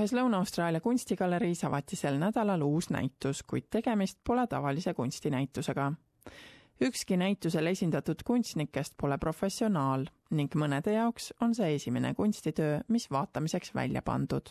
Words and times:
ühes 0.00 0.14
Lõuna-Austraalia 0.16 0.80
kunstigaleriis 0.80 1.60
avati 1.68 1.96
sel 1.98 2.16
nädalal 2.20 2.62
uus 2.64 2.88
näitus, 2.88 3.42
kuid 3.44 3.66
tegemist 3.70 4.16
pole 4.24 4.46
tavalise 4.48 4.94
kunstinäitusega. 4.94 5.92
ükski 6.80 7.16
näitusel 7.16 7.66
esindatud 7.66 8.22
kunstnikest 8.24 8.94
pole 8.96 9.18
professionaal 9.18 10.06
ning 10.30 10.54
mõnede 10.54 10.94
jaoks 10.94 11.34
on 11.40 11.54
see 11.54 11.74
esimene 11.74 12.14
kunstitöö, 12.14 12.80
mis 12.88 13.10
vaatamiseks 13.10 13.74
välja 13.74 14.02
pandud 14.02 14.48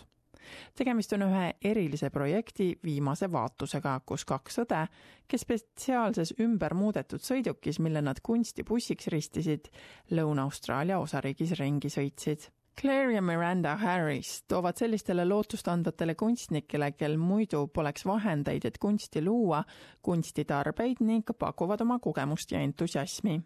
tegemist 0.75 1.13
on 1.13 1.25
ühe 1.25 1.53
erilise 1.61 2.09
projekti 2.09 2.79
viimase 2.83 3.31
vaatusega, 3.31 3.99
kus 4.05 4.25
kaks 4.25 4.61
õde, 4.63 4.85
kes 5.27 5.41
spetsiaalses 5.41 6.35
ümber 6.39 6.73
muudetud 6.73 7.21
sõidukis, 7.21 7.79
mille 7.79 8.01
nad 8.01 8.21
kunstibussiks 8.23 9.07
ristisid, 9.07 9.69
Lõuna-Austraalia 10.11 10.99
osariigis 10.99 11.57
ringi 11.59 11.89
sõitsid 11.89 12.49
Claire 12.81 13.13
ja 13.13 13.21
Miranda 13.21 13.75
Harris 13.75 14.43
toovad 14.47 14.77
sellistele 14.77 15.25
lootustandvatele 15.25 16.15
kunstnikele, 16.15 16.91
kel 16.91 17.17
muidu 17.17 17.65
poleks 17.67 18.05
vahendeid, 18.07 18.63
et 18.65 18.77
kunsti 18.79 19.19
luua, 19.25 19.63
kunstitarbeid 20.01 21.01
ning 21.03 21.27
pakuvad 21.39 21.81
oma 21.83 21.97
kogemust 21.99 22.51
ja 22.51 22.61
entusiasmi. 22.63 23.41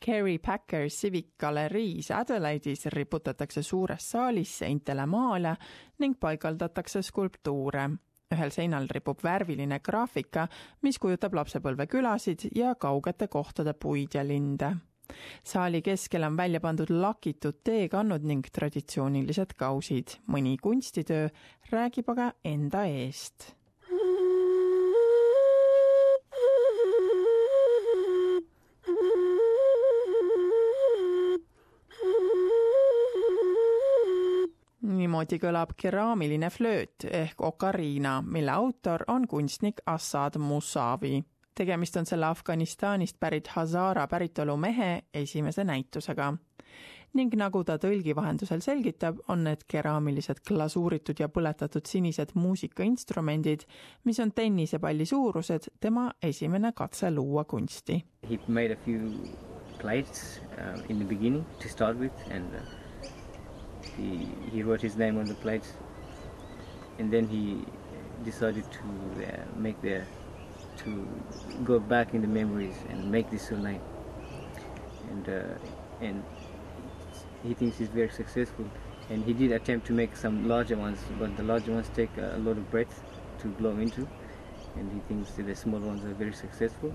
Kerry 0.00 0.38
Packer 0.38 0.88
Civic 0.88 1.28
galeriis 1.38 2.10
Adelaide'is 2.10 2.86
riputatakse 2.92 3.62
suures 3.62 4.10
saalis 4.10 4.58
seintele 4.58 5.06
maale 5.06 5.54
ning 5.98 6.18
paigaldatakse 6.20 7.02
skulptuure. 7.02 7.90
ühel 8.34 8.50
seinal 8.50 8.88
ripub 8.90 9.22
värviline 9.22 9.78
graafika, 9.80 10.48
mis 10.82 10.98
kujutab 10.98 11.34
lapsepõlvekülasid 11.34 12.48
ja 12.54 12.74
kaugete 12.74 13.28
kohtade 13.28 13.74
puid 13.74 14.14
ja 14.14 14.26
linde 14.26 14.72
saali 15.44 15.82
keskel 15.82 16.22
on 16.22 16.36
välja 16.36 16.60
pandud 16.60 16.90
lakitud 16.90 17.60
teekannud 17.64 18.22
ning 18.22 18.46
traditsioonilised 18.52 19.54
kausid. 19.56 20.16
mõni 20.28 20.56
kunstitöö 20.62 21.28
räägib 21.70 22.08
aga 22.10 22.32
enda 22.44 22.84
eest. 22.84 23.54
niimoodi 34.84 35.38
kõlab 35.38 35.74
keraamiline 35.76 36.50
flööt 36.50 37.04
ehk 37.10 37.40
okariina, 37.40 38.22
mille 38.22 38.50
autor 38.52 39.04
on 39.08 39.26
kunstnik 39.28 39.80
Assad 39.86 40.38
Musavi 40.38 41.22
tegemist 41.54 41.96
on 41.96 42.06
selle 42.06 42.26
Afganistanist 42.26 43.16
pärit 43.20 43.48
Hazara 43.48 44.06
päritolu 44.06 44.56
mehe 44.56 45.02
esimese 45.14 45.64
näitusega. 45.64 46.34
ning 47.14 47.34
nagu 47.38 47.60
ta 47.64 47.76
tõlgi 47.78 48.10
vahendusel 48.16 48.58
selgitab, 48.60 49.20
on 49.28 49.44
need 49.46 49.60
keraamilised 49.70 50.40
glasuuritud 50.48 51.20
ja 51.22 51.28
põletatud 51.28 51.86
sinised 51.86 52.32
muusikainstrumendid, 52.34 53.62
mis 54.04 54.18
on 54.20 54.32
tennisepalli 54.32 55.06
suurused, 55.06 55.68
tema 55.80 56.08
esimene 56.22 56.72
katse 56.74 57.10
luua 57.10 57.44
kunsti. 57.44 58.04
He 58.30 58.40
made 58.48 58.72
a 58.72 58.76
few 58.84 59.30
plates 59.78 60.40
uh, 60.58 60.82
in 60.88 60.98
the 60.98 61.04
beginning 61.04 61.46
to 61.60 61.68
start 61.68 61.96
with 61.98 62.12
and 62.30 62.44
uh, 62.54 63.08
he, 63.96 64.26
he 64.52 64.62
wrote 64.62 64.82
his 64.82 64.96
name 64.96 65.16
on 65.20 65.26
the 65.26 65.34
plates 65.34 65.68
and 66.98 67.12
then 67.12 67.28
he 67.28 67.64
decided 68.24 68.64
to 68.72 68.80
uh, 69.22 69.44
make 69.56 69.80
the 69.82 70.02
to 70.78 71.08
go 71.64 71.78
back 71.78 72.14
in 72.14 72.20
the 72.20 72.28
memories 72.28 72.76
and 72.88 73.10
make 73.10 73.30
this 73.30 73.48
so 73.48 73.56
nice. 73.56 73.80
And 75.10 75.28
uh, 75.28 75.42
and 76.00 76.22
he 77.42 77.54
thinks 77.54 77.78
he's 77.78 77.88
very 77.88 78.10
successful. 78.10 78.64
And 79.10 79.24
he 79.24 79.32
did 79.34 79.52
attempt 79.52 79.86
to 79.86 79.92
make 79.92 80.16
some 80.16 80.48
larger 80.48 80.76
ones, 80.76 80.98
but 81.18 81.36
the 81.36 81.42
larger 81.42 81.72
ones 81.72 81.88
take 81.94 82.10
a 82.16 82.38
lot 82.38 82.56
of 82.56 82.70
breath 82.70 83.02
to 83.40 83.48
blow 83.48 83.76
into. 83.78 84.08
And 84.76 84.90
he 84.92 85.00
thinks 85.08 85.30
the 85.32 85.54
small 85.54 85.80
ones 85.80 86.04
are 86.04 86.14
very 86.14 86.32
successful. 86.32 86.92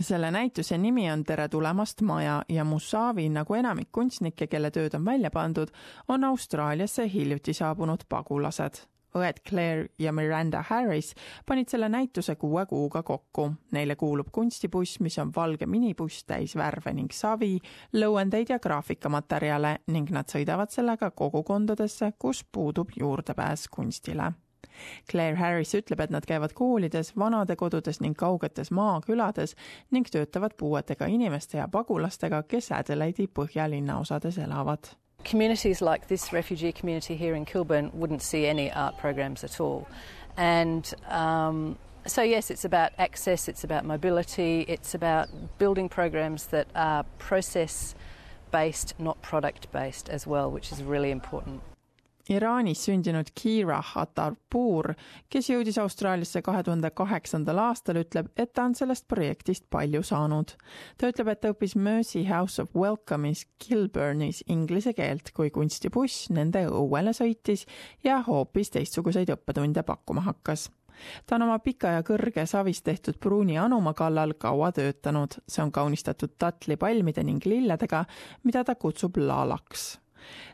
selle 0.00 0.30
näituse 0.30 0.78
nimi 0.78 1.10
on 1.10 1.24
Tere 1.24 1.48
tulemast 1.48 2.02
maja 2.02 2.42
ja 2.48 2.64
Musavi, 2.64 3.28
nagu 3.28 3.54
enamik 3.54 3.88
kunstnikke, 3.92 4.46
kelle 4.46 4.70
tööd 4.70 4.94
on 4.94 5.04
välja 5.04 5.30
pandud, 5.30 5.72
on 6.08 6.24
Austraaliasse 6.24 7.08
hiljuti 7.12 7.54
saabunud 7.56 8.04
pagulased 8.08 8.82
õed 9.16 9.42
Claire 9.48 9.88
ja 9.98 10.12
Miranda 10.12 10.62
Harris 10.68 11.14
panid 11.46 11.70
selle 11.72 11.88
näituse 11.92 12.36
kuue 12.36 12.66
kuuga 12.66 13.02
kokku. 13.02 13.50
Neile 13.72 13.96
kuulub 13.96 14.30
kunstibuss, 14.32 15.00
mis 15.00 15.18
on 15.18 15.32
valge 15.36 15.66
minibuss 15.66 16.24
täis 16.24 16.56
värve 16.56 16.92
ning 16.96 17.12
savi, 17.12 17.58
lõuendeid 17.96 18.52
ja 18.54 18.58
graafikamaterjale 18.62 19.78
ning 19.92 20.10
nad 20.10 20.30
sõidavad 20.32 20.72
sellega 20.72 21.10
kogukondadesse, 21.10 22.12
kus 22.18 22.44
puudub 22.52 22.92
juurdepääs 22.96 23.68
kunstile. 23.68 24.32
Claire 25.10 25.36
Harris 25.36 25.74
ütleb, 25.74 26.00
et 26.00 26.12
nad 26.12 26.26
käivad 26.28 26.52
koolides, 26.52 27.14
vanadekodudes 27.16 28.00
ning 28.04 28.16
kaugetes 28.18 28.70
maakülades 28.70 29.56
ning 29.90 30.10
töötavad 30.12 30.56
puuetega 30.58 31.08
inimeste 31.08 31.58
ja 31.58 31.68
pagulastega, 31.68 32.42
kes 32.42 32.72
Adelaide'i 32.76 33.30
põhjalinna 33.32 34.00
osades 34.02 34.38
elavad 34.42 34.92
communities 35.26 35.82
like 35.82 36.08
this 36.08 36.32
refugee 36.32 36.72
community 36.72 37.16
here 37.16 37.34
in 37.34 37.44
Kilburn 37.44 37.90
wouldn't 37.92 38.22
see 38.22 38.46
any 38.46 38.72
art 38.72 38.96
programs 38.96 39.44
at 39.44 39.60
all. 39.60 39.86
And 40.36 40.94
um, 41.08 41.76
so, 42.06 42.22
yes, 42.22 42.50
it's 42.50 42.64
about 42.64 42.92
access, 42.98 43.48
it's 43.48 43.64
about 43.64 43.84
mobility, 43.84 44.64
it's 44.68 44.94
about 44.94 45.28
building 45.58 45.88
programs 45.88 46.46
that 46.46 46.68
are 46.74 47.04
process 47.18 47.94
based, 48.52 48.94
not 48.98 49.20
product 49.20 49.70
based 49.72 50.08
as 50.08 50.26
well, 50.26 50.50
which 50.50 50.70
is 50.70 50.82
really 50.82 51.10
important. 51.10 51.60
Iraanis 52.26 52.80
sündinud 52.88 53.28
Kira 53.38 53.78
Hatarpur, 53.92 54.94
kes 55.30 55.46
jõudis 55.52 55.76
Austraaliasse 55.78 56.40
kahe 56.42 56.62
tuhande 56.66 56.90
kaheksandal 56.90 57.60
aastal, 57.68 58.00
ütleb, 58.00 58.32
et 58.34 58.50
ta 58.52 58.64
on 58.66 58.74
sellest 58.74 59.06
projektist 59.08 59.68
palju 59.70 60.02
saanud. 60.02 60.56
ta 60.98 61.10
ütleb, 61.12 61.28
et 61.28 61.40
ta 61.40 61.52
õppis 61.54 61.76
Mercy 61.76 62.24
House 62.26 62.62
of 62.62 62.74
Welcome'is 62.74 63.44
Kilburnis 63.62 64.42
inglise 64.48 64.92
keelt, 64.92 65.30
kui 65.34 65.50
kunstibuss 65.54 66.30
nende 66.30 66.64
õuele 66.66 67.12
sõitis 67.14 67.62
ja 68.04 68.18
hoopis 68.26 68.74
teistsuguseid 68.74 69.30
õppetunde 69.30 69.84
pakkuma 69.86 70.24
hakkas. 70.26 70.66
Ta 71.26 71.36
on 71.36 71.44
oma 71.46 71.58
pika 71.62 71.92
ja 71.98 72.02
kõrge 72.02 72.46
savist 72.48 72.82
tehtud 72.84 73.20
pruuni 73.20 73.58
anuma 73.58 73.92
kallal 73.94 74.34
kaua 74.34 74.72
töötanud, 74.72 75.38
see 75.46 75.62
on 75.62 75.70
kaunistatud 75.70 76.34
tatlipalmide 76.38 77.22
ning 77.22 77.46
lilledega, 77.46 78.02
mida 78.42 78.64
ta 78.64 78.74
kutsub 78.74 79.20
laalaks 79.20 79.92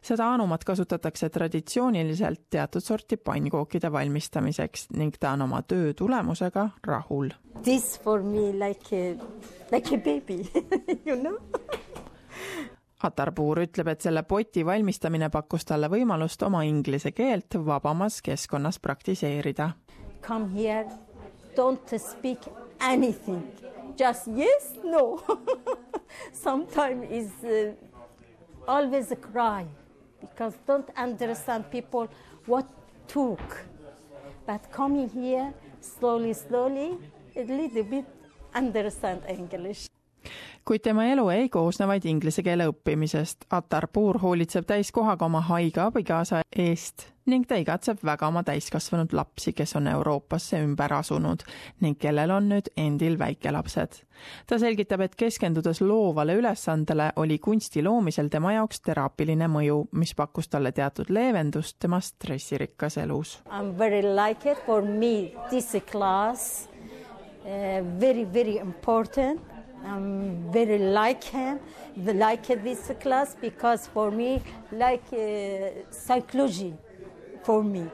seda 0.02 0.32
anumat 0.34 0.64
kasutatakse 0.64 1.28
traditsiooniliselt 1.28 2.40
teatud 2.50 2.80
sorti 2.80 3.16
pannkookide 3.16 3.92
valmistamiseks 3.92 4.90
ning 4.96 5.16
ta 5.20 5.32
on 5.32 5.42
oma 5.42 5.62
töö 5.62 5.92
tulemusega 5.94 6.68
rahul. 6.86 7.30
This 7.62 8.00
for 8.00 8.22
me 8.22 8.52
like 8.52 8.96
a, 8.96 9.16
like 9.72 9.94
a 9.94 9.98
baby 9.98 10.42
you 11.06 11.16
know 11.16 11.38
Atarpuur 13.02 13.58
ütleb, 13.64 13.88
et 13.90 14.04
selle 14.04 14.22
poti 14.22 14.62
valmistamine 14.66 15.26
pakkus 15.34 15.64
talle 15.66 15.88
võimalust 15.90 16.42
oma 16.46 16.60
inglise 16.62 17.10
keelt 17.10 17.56
vabamas 17.66 18.20
keskkonnas 18.22 18.78
praktiseerida. 18.78 19.72
Come 20.22 20.52
here, 20.54 20.86
don't 21.56 21.98
speak 21.98 22.46
anything, 22.78 23.42
just 23.98 24.28
yes, 24.30 24.76
no 24.84 25.18
Sometimes 26.32 27.10
is 27.10 27.32
uh, 27.42 27.74
always 28.66 29.12
cry 29.20 29.66
because 30.20 30.54
don't 30.66 30.88
understand 30.96 31.70
people 31.70 32.08
what 32.46 32.68
took. 33.08 33.64
But 34.46 34.70
coming 34.72 35.08
here 35.08 35.52
slowly, 35.80 36.32
slowly, 36.32 36.98
a 37.36 37.44
little 37.44 37.84
bit 37.84 38.04
understand 38.54 39.22
English. 39.28 39.88
Kuid 40.64 40.84
tema 40.84 41.06
elu 41.10 41.28
ei 41.28 41.48
koosne 41.48 41.86
vaid 41.86 42.04
inglise 42.04 42.42
keele 42.42 42.68
õppimisest. 42.70 43.48
Atar 43.50 43.88
Puur 43.92 44.18
hoolitseb 44.22 44.66
täiskohaga 44.66 45.26
oma 45.26 45.40
haige 45.48 45.80
abikaasa 45.80 46.42
eest 46.56 47.12
ning 47.26 47.46
ta 47.46 47.56
igatseb 47.60 48.00
väga 48.04 48.26
oma 48.26 48.42
täiskasvanud 48.46 49.12
lapsi, 49.14 49.52
kes 49.54 49.76
on 49.78 49.86
Euroopasse 49.86 50.58
ümber 50.62 50.94
asunud 50.96 51.44
ning 51.84 51.98
kellel 52.00 52.32
on 52.34 52.48
nüüd 52.50 52.70
endil 52.76 53.18
väikelapsed. 53.18 54.02
ta 54.46 54.58
selgitab, 54.58 55.00
et 55.00 55.14
keskendudes 55.18 55.80
loovale 55.80 56.34
ülesandele, 56.38 57.12
oli 57.16 57.38
kunsti 57.38 57.82
loomisel 57.82 58.28
tema 58.28 58.52
jaoks 58.52 58.80
teraapiline 58.80 59.48
mõju, 59.48 59.86
mis 59.92 60.14
pakkus 60.14 60.48
talle 60.48 60.72
teatud 60.72 61.10
leevendust 61.10 61.78
tema 61.78 62.00
stressirikkas 62.00 62.98
elus. 62.98 63.40
I 63.46 63.58
am 63.58 63.78
very 63.78 64.02
like 64.02 64.50
it 64.50 64.58
for 64.66 64.82
me 64.82 65.32
this 65.50 65.76
class 65.90 66.68
uh, 67.44 68.00
very 68.00 68.26
very 68.32 68.58
important 68.58 69.40
I'm 69.84 70.52
very 70.52 70.78
like 70.78 71.24
him, 71.24 71.60
like 71.96 72.46
this 72.46 72.90
class 73.00 73.36
because 73.40 73.86
for 73.86 74.10
me, 74.10 74.42
like 74.70 75.04
uh, 75.12 75.90
psychology, 75.90 76.74
for 77.42 77.62
me. 77.62 77.86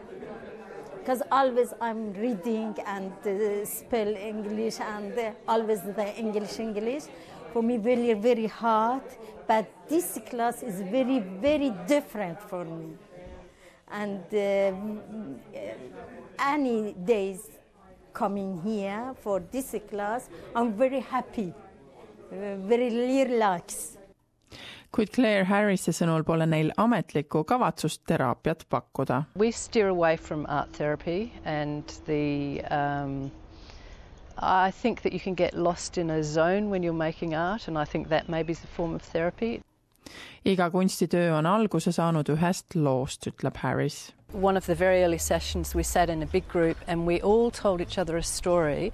Because 0.99 1.23
always 1.33 1.73
I'm 1.81 2.13
reading 2.13 2.77
and 2.87 3.13
uh, 3.27 3.65
spell 3.65 4.15
English 4.15 4.81
and 4.81 5.19
uh, 5.19 5.33
always 5.47 5.81
the 5.83 6.15
English, 6.17 6.59
English. 6.59 7.05
For 7.53 7.63
me, 7.63 7.79
very, 7.79 8.13
very 8.13 8.47
hard. 8.47 9.03
But 9.47 9.67
this 9.89 10.19
class 10.29 10.63
is 10.63 10.83
very, 10.83 11.21
very 11.21 11.71
different 11.87 12.43
for 12.43 12.65
me. 12.65 12.97
and 13.91 14.23
uh, 14.35 14.73
any 16.39 16.93
days 16.93 17.49
coming 18.13 18.61
here 18.63 19.15
for 19.21 19.43
this 19.51 19.75
class, 19.89 20.29
I'm 20.55 20.73
very 20.75 21.01
happy, 21.01 21.55
very 22.31 22.91
relaxed. 23.25 23.99
kuid 24.93 25.11
Claire 25.13 25.45
Harrise 25.45 25.93
sõnul 25.93 26.25
pole 26.25 26.47
neil 26.49 26.71
ametlikku 26.81 27.43
kavatsust 27.45 28.07
teraapiat 28.09 28.65
pakkuda. 28.73 29.25
We 29.37 29.51
steer 29.53 29.89
away 29.89 30.17
from 30.17 30.47
art 30.49 30.73
therapy 30.73 31.33
and 31.45 31.85
the 32.07 32.63
um, 32.71 33.31
I 34.39 34.71
think 34.71 35.03
that 35.03 35.13
you 35.13 35.21
can 35.21 35.35
get 35.35 35.55
lost 35.55 35.99
in 35.99 36.11
a 36.11 36.23
zone 36.23 36.71
when 36.71 36.83
you're 36.83 36.97
making 36.97 37.35
art 37.35 37.69
and 37.69 37.77
I 37.77 37.85
think 37.85 38.09
that 38.09 38.29
maybe 38.29 38.53
is 38.53 38.65
a 38.65 38.67
form 38.67 38.95
of 38.95 39.03
therapy. 39.03 39.61
iga 40.45 40.71
kunstitöö 40.71 41.37
on 41.37 41.47
alguse 41.47 41.93
saanud 41.93 42.29
ühest 42.33 42.75
loost, 42.75 43.27
ütleb 43.27 43.57
Harris. 43.57 44.13
One 44.33 44.57
of 44.57 44.67
the 44.67 44.75
very 44.75 45.03
early 45.05 45.19
sessions 45.19 45.75
we 45.75 45.83
sat 45.83 46.09
in 46.09 46.23
a 46.23 46.27
big 46.27 46.49
group 46.49 46.77
and 46.87 47.07
we 47.07 47.21
all 47.21 47.51
told 47.51 47.81
each 47.81 47.99
other 47.99 48.17
a 48.17 48.23
story 48.23 48.93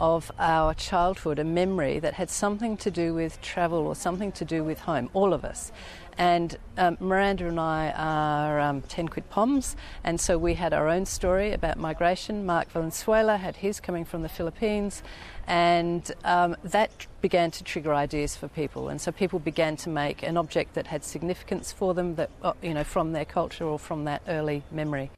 of 0.00 0.30
our 0.38 0.74
childhood, 0.74 1.38
a 1.38 1.44
memory 1.44 1.98
that 1.98 2.14
had 2.14 2.30
something 2.30 2.76
to 2.78 2.90
do 2.90 3.14
with 3.14 3.40
travel 3.40 3.86
or 3.86 3.94
something 3.94 4.32
to 4.32 4.44
do 4.44 4.62
with 4.62 4.80
home, 4.80 5.10
all 5.12 5.32
of 5.32 5.44
us. 5.44 5.72
And 6.18 6.56
um, 6.78 6.96
Miranda 6.98 7.46
and 7.46 7.60
I 7.60 7.90
are 7.90 8.58
um, 8.58 8.80
10 8.82 9.08
quid 9.08 9.28
poms, 9.28 9.76
and 10.02 10.18
so 10.18 10.38
we 10.38 10.54
had 10.54 10.72
our 10.72 10.88
own 10.88 11.04
story 11.04 11.52
about 11.52 11.78
migration. 11.78 12.46
Mark 12.46 12.70
Valenzuela 12.70 13.36
had 13.36 13.56
his 13.56 13.80
coming 13.80 14.04
from 14.04 14.22
the 14.22 14.28
Philippines, 14.28 15.02
and 15.46 16.10
um, 16.24 16.56
that 16.64 17.06
began 17.20 17.50
to 17.50 17.64
trigger 17.64 17.94
ideas 17.94 18.34
for 18.34 18.48
people. 18.48 18.88
And 18.88 19.00
so 19.00 19.12
people 19.12 19.38
began 19.38 19.76
to 19.78 19.90
make 19.90 20.22
an 20.22 20.38
object 20.38 20.74
that 20.74 20.86
had 20.86 21.04
significance 21.04 21.70
for 21.70 21.92
them, 21.92 22.14
that 22.14 22.30
uh, 22.42 22.54
you 22.62 22.72
know, 22.72 22.84
from 22.84 23.12
their 23.12 23.26
culture 23.26 23.64
or 23.64 23.78
from 23.78 24.04
that 24.04 24.22
early 24.26 24.62
memory. 24.70 25.10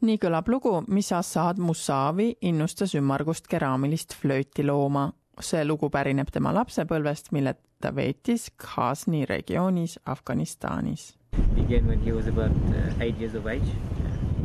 Nii 0.00 0.18
kõlab 0.18 0.48
lugu, 0.48 0.74
mis 0.88 1.12
Assad 1.12 1.58
Musavi 1.58 2.36
innustas 2.42 2.94
ümmargust 2.94 3.48
keraamilist 3.48 4.14
flööti 4.14 4.66
looma. 4.66 5.12
see 5.40 5.64
lugu 5.64 5.86
pärineb 5.90 6.32
tema 6.34 6.50
lapsepõlvest, 6.50 7.30
mille 7.32 7.54
ta 7.80 7.92
veetis 7.94 8.50
Ghazni 8.58 9.24
regioonis 9.24 9.98
Afganistanis. 10.04 11.14
began 11.54 11.86
when 11.86 12.00
he 12.00 12.12
was 12.12 12.26
about 12.26 12.50
uh, 12.50 13.04
eight 13.04 13.16
years 13.18 13.34
of 13.34 13.46
age, 13.46 13.70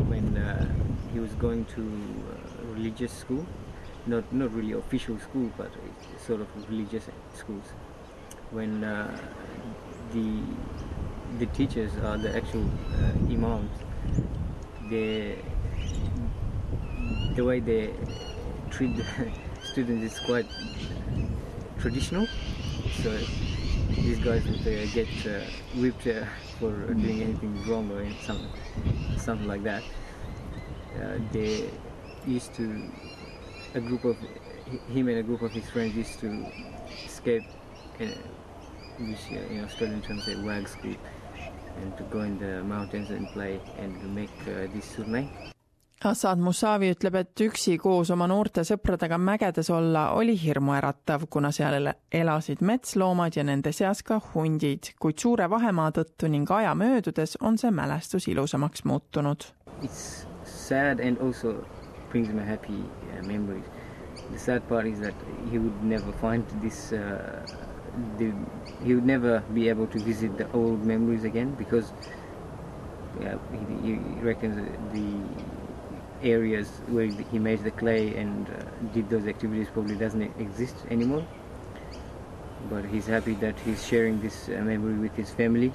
when 0.07 0.38
uh, 0.38 0.65
he 1.13 1.19
was 1.19 1.31
going 1.36 1.65
to 1.65 1.81
uh, 1.81 2.74
religious 2.74 3.12
school, 3.12 3.45
not 4.06 4.24
not 4.33 4.54
really 4.54 4.74
official 4.74 5.18
school, 5.19 5.50
but 5.57 5.71
sort 6.27 6.42
of 6.42 6.48
religious 6.69 7.06
schools. 7.33 7.65
When 8.51 8.83
uh, 8.83 9.18
the 10.13 10.27
the 11.39 11.45
teachers 11.57 11.92
are 12.04 12.18
the 12.18 12.36
actual 12.36 12.65
uh, 12.65 13.33
imams, 13.33 13.71
they 14.89 15.38
the 17.35 17.44
way 17.44 17.59
they 17.59 17.94
treat 18.69 18.95
the 18.95 19.06
students 19.63 20.13
is 20.13 20.19
quite 20.19 20.47
traditional. 21.80 22.27
So 23.01 23.09
these 23.89 24.19
guys 24.19 24.45
would 24.45 24.62
uh, 24.62 24.85
get 24.94 25.07
uh, 25.25 25.41
whipped 25.75 26.07
uh, 26.07 26.25
for 26.59 26.71
doing 26.94 27.21
anything 27.21 27.68
wrong 27.68 27.91
or 27.91 28.06
something, 28.21 28.50
something 29.18 29.47
like 29.47 29.63
that. 29.63 29.83
Uh, 30.95 31.18
they 31.31 31.69
used 32.27 32.53
to, 32.56 32.89
a 33.74 33.81
group 33.81 34.06
of, 34.06 34.18
him 34.89 35.07
and 35.07 35.18
a 35.18 35.24
group 35.24 35.41
of 35.41 35.51
his 35.51 35.69
friends 35.69 35.95
used 35.95 36.19
to 36.19 36.45
escape, 37.06 37.44
uh, 38.00 38.06
which 39.00 39.19
uh, 39.31 39.53
in 39.53 39.63
Australian 39.63 40.01
terms 40.01 40.25
say 40.25 40.36
wag 40.36 40.68
scoop, 40.68 40.97
and 41.81 41.95
to 41.97 42.03
go 42.11 42.21
in 42.23 42.37
the 42.39 42.63
mountains 42.63 43.09
and 43.11 43.27
play 43.33 43.59
and 43.79 44.13
make 44.13 44.31
uh, 44.47 44.71
this 44.73 44.95
surname. 44.95 45.29
Assad 46.03 46.39
Musavi 46.43 46.89
ütleb, 46.91 47.15
et 47.15 47.41
üksi 47.45 47.77
koos 47.79 48.09
oma 48.11 48.25
noorte 48.27 48.65
sõpradega 48.67 49.15
mägedes 49.15 49.69
olla 49.71 50.09
oli 50.17 50.35
hirmuäratav, 50.35 51.29
kuna 51.31 51.51
seal 51.55 51.87
elasid 52.11 52.59
metsloomad 52.59 53.37
ja 53.37 53.45
nende 53.47 53.71
seas 53.71 54.03
ka 54.03 54.17
hundid, 54.33 54.91
kuid 54.99 55.23
suure 55.23 55.47
vahemaa 55.49 55.93
tõttu 55.95 56.27
ning 56.27 56.51
aja 56.51 56.73
möödudes 56.75 57.37
on 57.39 57.57
see 57.57 57.71
mälestus 57.71 58.27
ilusamaks 58.27 58.83
muutunud. 58.83 59.47
It's 59.81 60.27
sad 60.43 60.99
and 60.99 61.23
also 61.23 61.63
brings 62.11 62.33
me 62.33 62.43
happy 62.43 62.83
uh, 62.83 63.23
memories. 63.25 63.63
The 64.31 64.39
sad 64.39 64.67
part 64.67 64.85
is 64.85 64.99
that 64.99 65.15
he 65.51 65.57
would 65.57 65.83
never 65.83 66.11
find 66.19 66.43
this. 66.61 66.91
Uh, 66.91 67.47
the, 68.17 68.33
he 68.83 68.95
would 68.95 69.05
never 69.05 69.41
be 69.53 69.69
able 69.69 69.87
to 69.87 69.99
visit 69.99 70.37
the 70.37 70.51
old 70.53 70.85
memories 70.85 71.23
again 71.23 71.53
because 71.55 71.93
yeah, 73.21 73.37
he, 73.83 73.93
he 73.93 73.99
reckons 74.21 74.55
the 74.93 76.27
areas 76.27 76.67
where 76.87 77.05
he 77.05 77.39
made 77.39 77.63
the 77.63 77.71
clay 77.71 78.15
and 78.15 78.47
uh, 78.49 78.63
did 78.93 79.09
those 79.09 79.27
activities 79.27 79.67
probably 79.73 79.95
doesn't 79.95 80.21
exist 80.39 80.75
anymore. 80.89 81.23
But 82.69 82.85
he's 82.85 83.07
happy 83.07 83.33
that 83.35 83.59
he's 83.59 83.85
sharing 83.85 84.21
this 84.21 84.49
uh, 84.49 84.61
memory 84.63 84.93
with 84.93 85.15
his 85.15 85.31
family. 85.31 85.71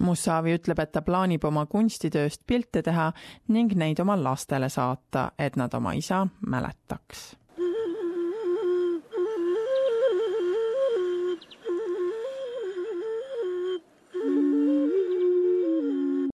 Musavi 0.00 0.52
ütleb, 0.52 0.82
et 0.82 0.90
ta 0.92 1.00
plaanib 1.00 1.46
oma 1.48 1.62
kunstitööst 1.72 2.42
pilte 2.44 2.82
teha 2.84 3.06
ning 3.48 3.72
neid 3.80 4.02
oma 4.04 4.18
lastele 4.20 4.68
saata, 4.68 5.30
et 5.38 5.56
nad 5.56 5.72
oma 5.74 5.94
isa 5.96 6.26
mäletaks 6.44 7.30